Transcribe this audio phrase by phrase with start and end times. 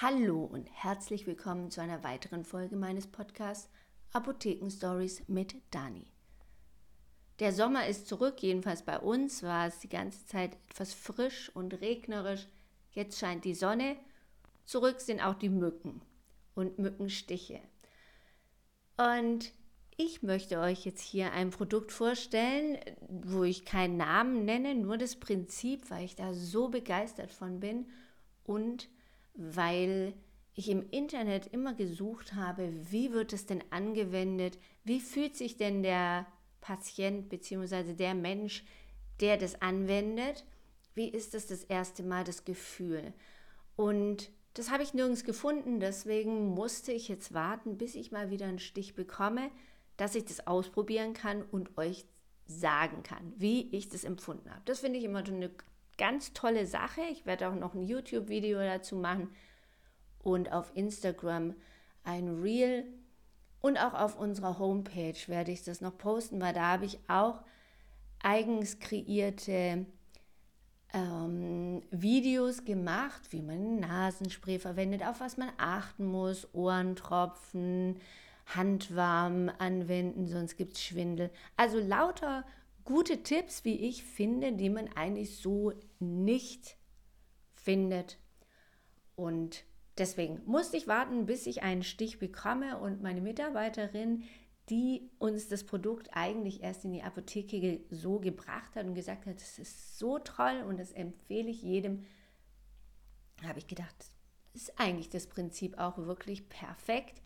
[0.00, 3.68] Hallo und herzlich willkommen zu einer weiteren Folge meines Podcasts
[4.12, 6.06] Apotheken Stories mit Dani.
[7.40, 11.80] Der Sommer ist zurück, jedenfalls bei uns war es die ganze Zeit etwas frisch und
[11.80, 12.46] regnerisch.
[12.92, 13.96] Jetzt scheint die Sonne.
[14.66, 16.00] Zurück sind auch die Mücken
[16.54, 17.60] und Mückenstiche.
[18.98, 19.52] Und
[19.96, 22.78] ich möchte euch jetzt hier ein Produkt vorstellen,
[23.08, 27.88] wo ich keinen Namen nenne, nur das Prinzip, weil ich da so begeistert von bin
[28.44, 28.88] und
[29.38, 30.14] weil
[30.54, 35.84] ich im Internet immer gesucht habe, wie wird es denn angewendet, wie fühlt sich denn
[35.84, 36.26] der
[36.60, 37.94] Patient bzw.
[37.94, 38.64] der Mensch,
[39.20, 40.44] der das anwendet,
[40.94, 43.14] wie ist es das erste Mal das Gefühl.
[43.76, 48.46] Und das habe ich nirgends gefunden, deswegen musste ich jetzt warten, bis ich mal wieder
[48.46, 49.52] einen Stich bekomme,
[49.96, 52.04] dass ich das ausprobieren kann und euch
[52.46, 54.62] sagen kann, wie ich das empfunden habe.
[54.64, 55.50] Das finde ich immer eine
[55.98, 57.02] ganz tolle Sache.
[57.10, 59.30] Ich werde auch noch ein YouTube-Video dazu machen
[60.22, 61.54] und auf Instagram
[62.04, 62.84] ein Reel
[63.60, 67.42] und auch auf unserer Homepage werde ich das noch posten, weil da habe ich auch
[68.22, 69.84] eigens kreierte
[70.92, 78.00] ähm, Videos gemacht, wie man Nasenspray verwendet, auf was man achten muss, Ohrentropfen,
[78.46, 81.30] Handwarm anwenden, sonst gibt es Schwindel.
[81.56, 82.44] Also lauter
[82.84, 86.76] gute Tipps, wie ich finde, die man eigentlich so nicht
[87.54, 88.18] findet.
[89.16, 89.64] Und
[89.96, 94.24] deswegen musste ich warten, bis ich einen Stich bekomme und meine Mitarbeiterin,
[94.70, 99.36] die uns das Produkt eigentlich erst in die Apotheke so gebracht hat und gesagt hat,
[99.36, 102.04] das ist so toll und das empfehle ich jedem,
[103.42, 103.94] habe ich gedacht,
[104.54, 107.22] ist eigentlich das Prinzip auch wirklich perfekt.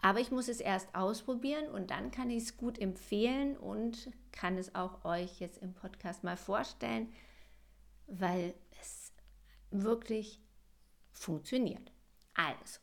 [0.00, 4.56] Aber ich muss es erst ausprobieren und dann kann ich es gut empfehlen und kann
[4.56, 7.12] es auch euch jetzt im Podcast mal vorstellen,
[8.08, 9.12] weil es
[9.70, 10.40] wirklich
[11.12, 11.92] funktioniert.
[12.34, 12.80] Also,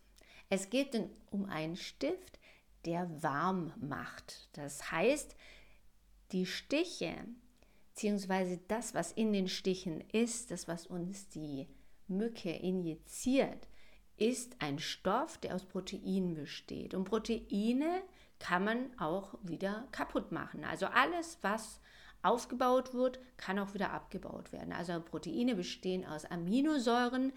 [0.49, 0.97] es geht
[1.31, 2.39] um einen Stift,
[2.85, 4.49] der warm macht.
[4.53, 5.35] Das heißt,
[6.31, 7.15] die Stiche,
[7.89, 11.67] beziehungsweise das, was in den Stichen ist, das, was uns die
[12.07, 13.67] Mücke injiziert,
[14.17, 16.93] ist ein Stoff, der aus Proteinen besteht.
[16.93, 18.01] Und Proteine
[18.39, 20.63] kann man auch wieder kaputt machen.
[20.63, 21.81] Also alles, was
[22.25, 24.73] aufgebaut wird, kann auch wieder abgebaut werden.
[24.73, 27.31] Also Proteine bestehen aus Aminosäuren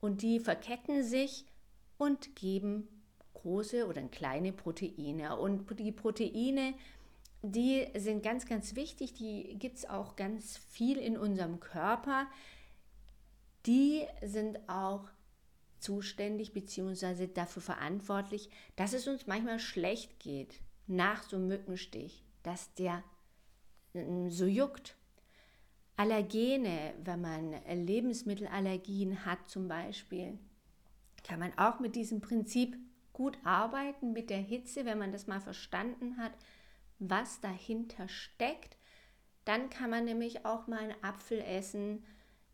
[0.00, 1.46] und die verketten sich
[1.96, 2.88] und geben
[3.34, 5.38] große oder kleine Proteine.
[5.38, 6.74] Und die Proteine,
[7.42, 9.14] die sind ganz, ganz wichtig.
[9.14, 12.26] Die gibt es auch ganz viel in unserem Körper.
[13.66, 15.08] Die sind auch
[15.78, 17.26] zuständig bzw.
[17.26, 23.02] dafür verantwortlich, dass es uns manchmal schlecht geht nach so einem Mückenstich, dass der
[24.28, 24.96] so juckt.
[25.96, 30.38] Allergene, wenn man Lebensmittelallergien hat zum Beispiel,
[31.22, 32.76] kann man auch mit diesem Prinzip
[33.12, 36.32] gut arbeiten, mit der Hitze, wenn man das mal verstanden hat,
[36.98, 38.76] was dahinter steckt.
[39.44, 42.04] Dann kann man nämlich auch mal einen Apfel essen,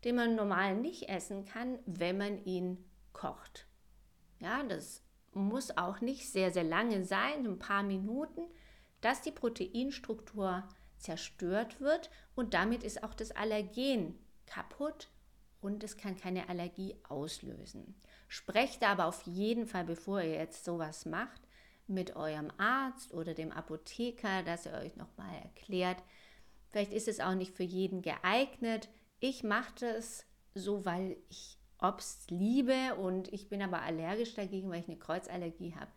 [0.03, 3.67] den man normal nicht essen kann, wenn man ihn kocht.
[4.39, 5.03] Ja, das
[5.33, 8.41] muss auch nicht sehr, sehr lange sein, ein paar Minuten,
[8.99, 10.67] dass die Proteinstruktur
[11.01, 15.09] zerstört wird und damit ist auch das Allergen kaputt
[15.61, 17.95] und es kann keine Allergie auslösen.
[18.27, 21.41] Sprecht aber auf jeden Fall, bevor ihr jetzt sowas macht,
[21.87, 26.01] mit eurem Arzt oder dem Apotheker, dass er euch nochmal erklärt.
[26.69, 28.89] Vielleicht ist es auch nicht für jeden geeignet.
[29.19, 34.81] Ich mache das so, weil ich Obst liebe und ich bin aber allergisch dagegen, weil
[34.81, 35.91] ich eine Kreuzallergie habe.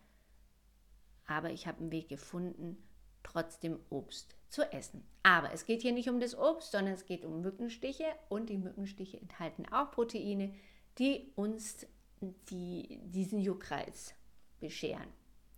[1.27, 2.77] Aber ich habe einen Weg gefunden,
[3.25, 5.03] trotzdem Obst zu essen.
[5.23, 8.57] Aber es geht hier nicht um das Obst, sondern es geht um Mückenstiche und die
[8.57, 10.53] Mückenstiche enthalten auch Proteine,
[10.97, 11.85] die uns
[12.21, 14.13] die, diesen Juckreiz
[14.59, 15.07] bescheren.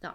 [0.01, 0.09] So.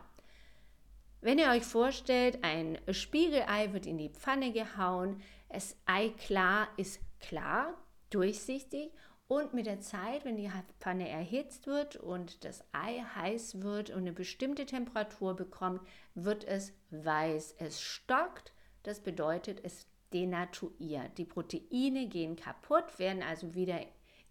[1.21, 7.01] Wenn ihr euch vorstellt, ein Spiegelei wird in die Pfanne gehauen, das Ei klar ist
[7.21, 7.75] klar,
[8.11, 8.91] durchsichtig
[9.33, 14.01] und mit der Zeit, wenn die Pfanne erhitzt wird und das Ei heiß wird und
[14.01, 15.81] eine bestimmte Temperatur bekommt,
[16.15, 17.55] wird es weiß.
[17.59, 18.53] Es stockt,
[18.83, 21.17] das bedeutet, es denaturiert.
[21.17, 23.81] Die Proteine gehen kaputt, werden also wieder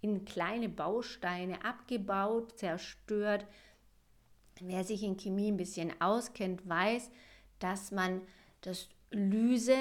[0.02, 3.48] in kleine Bausteine abgebaut, zerstört.
[4.60, 7.10] Wer sich in Chemie ein bisschen auskennt, weiß,
[7.58, 8.22] dass man
[8.62, 9.78] das Lyse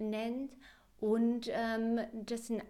[0.00, 0.50] nennt
[0.98, 2.64] und ähm, das sind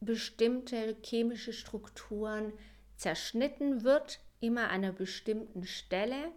[0.00, 2.52] bestimmte chemische Strukturen
[2.96, 6.32] zerschnitten wird, immer an einer bestimmten Stelle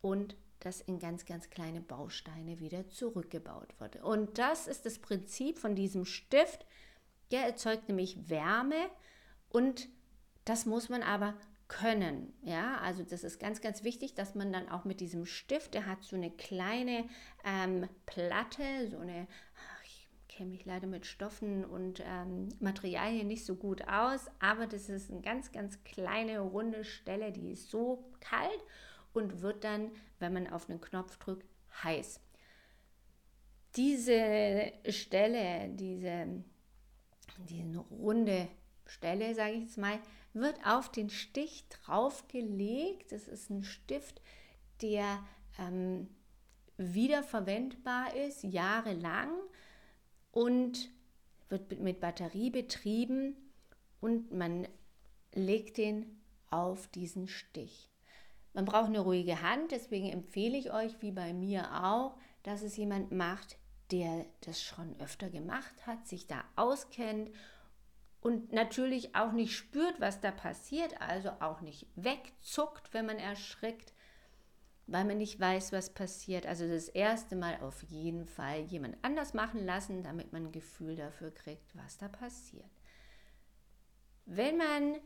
[0.00, 3.96] und das in ganz, ganz kleine Bausteine wieder zurückgebaut wird.
[4.02, 6.64] Und das ist das Prinzip von diesem Stift.
[7.30, 8.88] Der erzeugt nämlich Wärme
[9.50, 9.88] und
[10.44, 11.34] Das muss man aber
[11.68, 12.32] können.
[12.42, 15.86] Ja, also das ist ganz, ganz wichtig, dass man dann auch mit diesem Stift, der
[15.86, 17.08] hat so eine kleine
[17.44, 19.26] ähm, Platte, so eine,
[20.34, 25.10] kenne mich leider mit Stoffen und ähm, Materialien nicht so gut aus, aber das ist
[25.10, 28.64] eine ganz, ganz kleine runde Stelle, die ist so kalt
[29.12, 31.46] und wird dann, wenn man auf einen Knopf drückt,
[31.82, 32.20] heiß.
[33.76, 36.26] Diese Stelle, diese,
[37.48, 38.48] diese runde
[38.86, 39.98] Stelle, sage ich jetzt mal,
[40.32, 43.12] wird auf den Stich draufgelegt.
[43.12, 44.20] Das ist ein Stift,
[44.82, 45.24] der
[45.58, 46.08] ähm,
[46.76, 49.30] wiederverwendbar ist, jahrelang
[50.34, 50.90] und
[51.48, 53.36] wird mit Batterie betrieben
[54.00, 54.66] und man
[55.32, 56.20] legt den
[56.50, 57.90] auf diesen Stich.
[58.52, 62.76] Man braucht eine ruhige Hand, deswegen empfehle ich euch, wie bei mir auch, dass es
[62.76, 63.56] jemand macht,
[63.92, 67.30] der das schon öfter gemacht hat, sich da auskennt
[68.20, 73.93] und natürlich auch nicht spürt, was da passiert, also auch nicht wegzuckt, wenn man erschrickt,
[74.86, 76.46] weil man nicht weiß, was passiert.
[76.46, 80.96] Also das erste Mal auf jeden Fall jemand anders machen lassen, damit man ein Gefühl
[80.96, 82.70] dafür kriegt, was da passiert.
[84.26, 84.96] Wenn man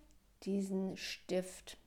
[0.42, 1.78] diesen Stift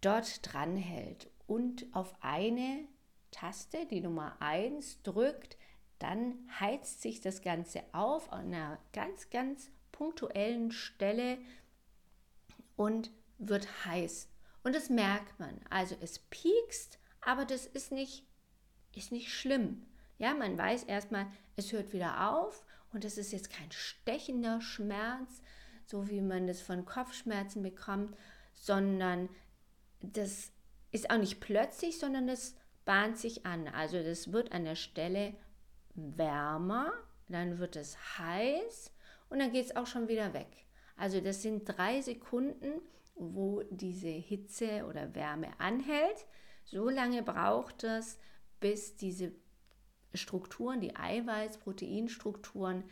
[0.00, 2.86] dort dran hält und auf eine
[3.30, 5.56] Taste, die Nummer 1, drückt,
[5.98, 11.38] dann heizt sich das Ganze auf an einer ganz, ganz punktuellen Stelle
[12.76, 14.28] und wird heiß.
[14.66, 15.60] Und das merkt man.
[15.70, 18.26] Also es piekst, aber das ist nicht,
[18.96, 19.86] ist nicht schlimm.
[20.18, 25.40] Ja, man weiß erstmal, es hört wieder auf und es ist jetzt kein stechender Schmerz,
[25.84, 28.16] so wie man das von Kopfschmerzen bekommt,
[28.54, 29.28] sondern
[30.00, 30.50] das
[30.90, 33.68] ist auch nicht plötzlich, sondern das bahnt sich an.
[33.68, 35.34] Also das wird an der Stelle
[35.94, 36.92] wärmer,
[37.28, 38.90] dann wird es heiß
[39.28, 40.48] und dann geht es auch schon wieder weg.
[40.96, 42.82] Also das sind drei Sekunden,
[43.16, 46.26] wo diese Hitze oder Wärme anhält.
[46.64, 48.18] So lange braucht es,
[48.60, 49.32] bis diese
[50.14, 52.84] Strukturen, die Eiweiß-Proteinstrukturen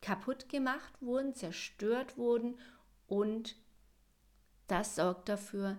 [0.00, 2.58] kaputt gemacht wurden, zerstört wurden
[3.06, 3.56] und
[4.68, 5.78] das sorgt dafür,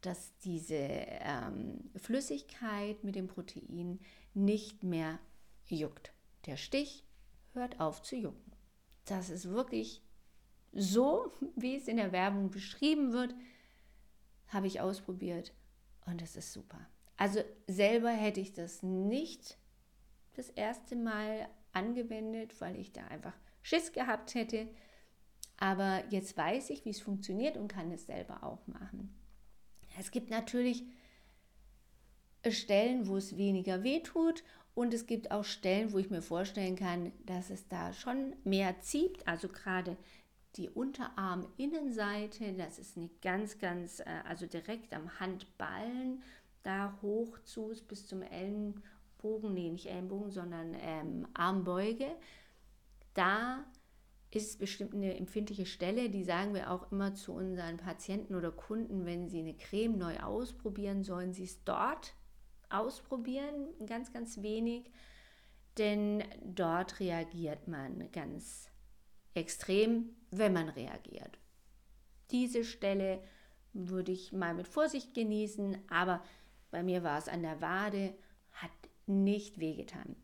[0.00, 4.00] dass diese ähm, Flüssigkeit mit dem Protein
[4.34, 5.18] nicht mehr
[5.66, 6.12] juckt.
[6.46, 7.04] Der Stich
[7.52, 8.52] hört auf zu jucken.
[9.04, 10.02] Das ist wirklich
[10.72, 13.34] so, wie es in der Werbung beschrieben wird,
[14.48, 15.52] habe ich ausprobiert
[16.06, 16.80] und es ist super.
[17.16, 19.58] Also selber hätte ich das nicht
[20.34, 24.68] das erste Mal angewendet, weil ich da einfach Schiss gehabt hätte.
[25.58, 29.12] Aber jetzt weiß ich, wie es funktioniert und kann es selber auch machen.
[29.98, 30.84] Es gibt natürlich
[32.48, 34.44] Stellen, wo es weniger weh tut
[34.74, 38.80] und es gibt auch Stellen, wo ich mir vorstellen kann, dass es da schon mehr
[38.80, 39.26] zieht.
[39.26, 39.96] Also gerade
[40.58, 46.22] die Unterarminnenseite, das ist eine ganz, ganz, äh, also direkt am Handballen,
[46.62, 52.10] da hoch zu bis zum Ellenbogen, nee, nicht Ellenbogen, sondern ähm, Armbeuge.
[53.14, 53.64] Da
[54.30, 59.06] ist bestimmt eine empfindliche Stelle, die sagen wir auch immer zu unseren Patienten oder Kunden,
[59.06, 62.14] wenn sie eine Creme neu ausprobieren, sollen sie es dort
[62.68, 64.90] ausprobieren, ganz, ganz wenig,
[65.78, 68.67] denn dort reagiert man ganz
[69.38, 71.38] extrem, wenn man reagiert.
[72.30, 73.22] Diese Stelle
[73.72, 76.22] würde ich mal mit Vorsicht genießen, aber
[76.70, 78.14] bei mir war es an der Wade,
[78.52, 78.70] hat
[79.06, 80.16] nicht wehgetan.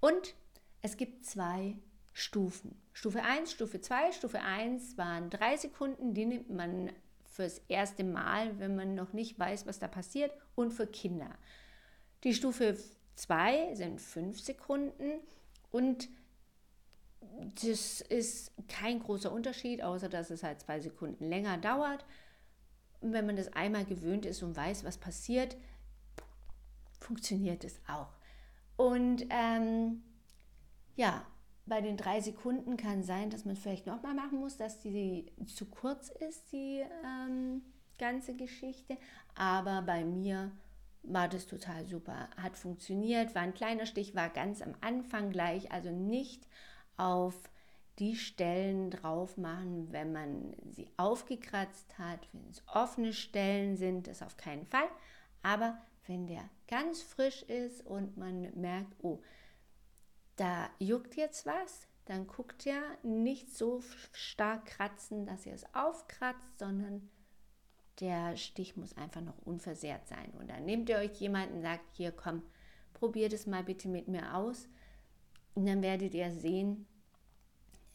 [0.00, 0.34] Und
[0.82, 1.76] es gibt zwei
[2.12, 2.80] Stufen.
[2.92, 4.12] Stufe 1, Stufe 2.
[4.12, 6.90] Stufe 1 waren drei Sekunden, die nimmt man
[7.24, 11.30] fürs erste Mal, wenn man noch nicht weiß, was da passiert, und für Kinder.
[12.22, 12.76] Die Stufe
[13.16, 15.20] 2 sind 5 Sekunden
[15.70, 16.08] und
[17.62, 22.04] das ist kein großer Unterschied, außer dass es halt zwei Sekunden länger dauert.
[23.00, 25.56] Wenn man das einmal gewöhnt ist und weiß, was passiert,
[27.00, 28.14] funktioniert es auch.
[28.76, 30.02] Und ähm,
[30.96, 31.24] ja,
[31.66, 35.66] bei den drei Sekunden kann sein, dass man vielleicht nochmal machen muss, dass die zu
[35.66, 37.62] kurz ist, die ähm,
[37.98, 38.96] ganze Geschichte.
[39.34, 40.50] Aber bei mir
[41.02, 42.28] war das total super.
[42.36, 46.46] Hat funktioniert, war ein kleiner Stich, war ganz am Anfang gleich, also nicht
[46.96, 47.34] auf
[47.98, 54.22] die Stellen drauf machen, wenn man sie aufgekratzt hat, wenn es offene Stellen sind, das
[54.22, 54.88] auf keinen Fall.
[55.42, 59.22] Aber wenn der ganz frisch ist und man merkt, oh,
[60.36, 63.80] da juckt jetzt was, dann guckt ja nicht so
[64.12, 67.08] stark kratzen, dass ihr es aufkratzt, sondern
[68.00, 70.32] der Stich muss einfach noch unversehrt sein.
[70.38, 72.42] Und dann nehmt ihr euch jemanden und sagt, hier komm,
[72.92, 74.68] probiert es mal bitte mit mir aus.
[75.54, 76.86] Und dann werdet ihr sehen,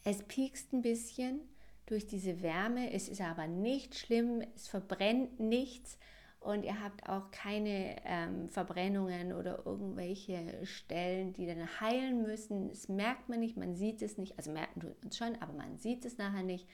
[0.03, 1.41] es piekst ein bisschen.
[1.89, 2.93] durch diese Wärme.
[2.93, 5.97] Es ist aber nicht schlimm, es verbrennt nichts
[6.39, 12.69] und ihr habt auch keine ähm, Verbrennungen oder irgendwelche Stellen, die dann heilen müssen.
[12.69, 15.53] Das merkt man nicht, man sieht es nicht, also merken tut man es schon, aber
[15.53, 16.67] man sieht es nachher nicht.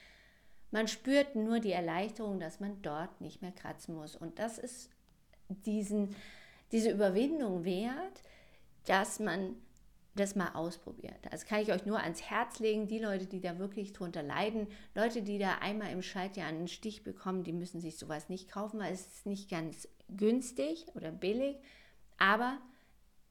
[0.70, 4.14] Man spürt nur die Erleichterung, dass man dort nicht mehr kratzen muss.
[4.14, 4.90] Und das ist
[5.48, 6.14] diesen,
[6.72, 8.22] diese Überwindung wert,
[8.84, 9.56] dass man
[10.16, 11.16] das mal ausprobiert.
[11.30, 12.88] Das kann ich euch nur ans Herz legen.
[12.88, 17.04] Die Leute, die da wirklich drunter leiden, Leute, die da einmal im Schaltjahr einen Stich
[17.04, 21.56] bekommen, die müssen sich sowas nicht kaufen, weil es ist nicht ganz günstig oder billig.
[22.18, 22.58] Aber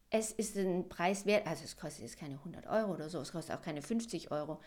[0.09, 1.47] es ist ein Preis wert.
[1.47, 4.61] Also es kostet jetzt keine 100 Euro oder so, es kostet auch keine 50 Euro.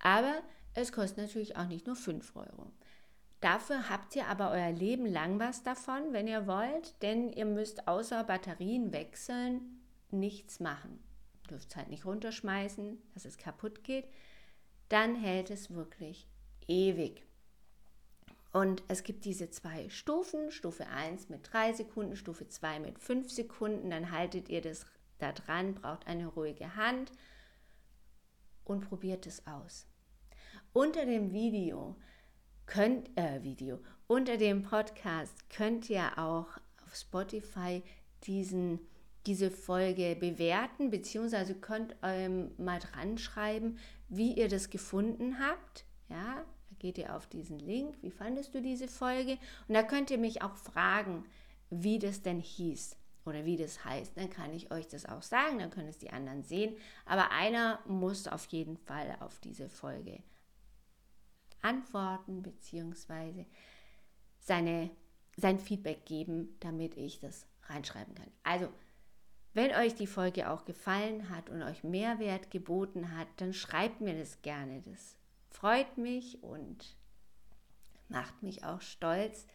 [0.00, 0.42] Aber
[0.74, 2.70] es kostet natürlich auch nicht nur 5 Euro.
[3.40, 7.88] Dafür habt ihr aber euer Leben lang was davon, wenn ihr wollt, denn ihr müsst
[7.88, 11.02] außer Batterien wechseln nichts machen
[11.50, 14.06] dürft es halt nicht runterschmeißen, dass es kaputt geht,
[14.88, 16.28] dann hält es wirklich
[16.68, 17.22] ewig.
[18.52, 23.30] Und es gibt diese zwei Stufen, Stufe 1 mit 3 Sekunden, Stufe 2 mit 5
[23.30, 24.86] Sekunden, dann haltet ihr das
[25.18, 27.10] da dran, braucht eine ruhige Hand
[28.62, 29.86] und probiert es aus.
[30.72, 31.96] Unter dem Video
[32.66, 36.48] könnt, äh, Video, unter dem Podcast könnt ihr auch
[36.84, 37.82] auf Spotify
[38.24, 38.78] diesen
[39.26, 43.78] diese Folge bewerten, beziehungsweise könnt ähm, mal dran schreiben,
[44.08, 45.84] wie ihr das gefunden habt.
[46.08, 47.96] Ja, da geht ihr auf diesen Link.
[48.02, 49.38] Wie fandest du diese Folge?
[49.68, 51.24] Und da könnt ihr mich auch fragen,
[51.70, 54.16] wie das denn hieß oder wie das heißt.
[54.16, 56.76] Dann kann ich euch das auch sagen, dann können es die anderen sehen.
[57.06, 60.22] Aber einer muss auf jeden Fall auf diese Folge
[61.62, 63.46] antworten, beziehungsweise
[64.38, 64.90] seine,
[65.36, 68.30] sein Feedback geben, damit ich das reinschreiben kann.
[68.42, 68.68] Also
[69.54, 74.18] wenn euch die Folge auch gefallen hat und euch Mehrwert geboten hat, dann schreibt mir
[74.18, 74.82] das gerne.
[74.82, 75.16] Das
[75.48, 76.96] freut mich und
[78.08, 79.46] macht mich auch stolz,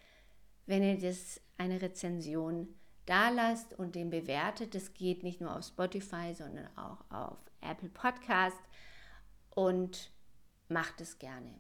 [0.65, 2.69] wenn ihr das eine Rezension
[3.05, 4.73] da lasst und den bewertet.
[4.73, 8.61] Das geht nicht nur auf Spotify, sondern auch auf Apple Podcast
[9.49, 10.11] und
[10.69, 11.59] macht es gerne.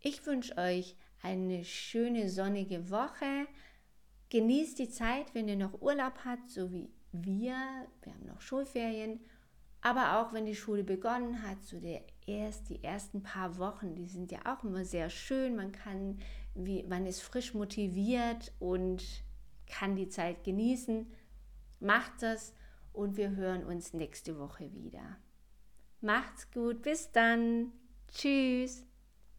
[0.00, 3.48] Ich wünsche euch eine schöne sonnige Woche.
[4.28, 7.56] Genießt die Zeit, wenn ihr noch Urlaub habt, so wie wir,
[8.02, 9.20] wir haben noch Schulferien,
[9.80, 14.06] aber auch wenn die Schule begonnen hat, so der erst die ersten paar Wochen, die
[14.06, 15.56] sind ja auch immer sehr schön.
[15.56, 16.18] Man kann,
[16.54, 19.02] wie, man ist frisch motiviert und
[19.66, 21.06] kann die Zeit genießen.
[21.80, 22.54] Macht das
[22.92, 25.16] und wir hören uns nächste Woche wieder.
[26.00, 27.72] Macht's gut, bis dann.
[28.08, 28.87] Tschüss.